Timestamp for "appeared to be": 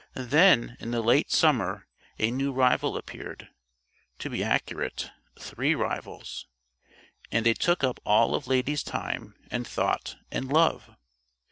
2.97-4.43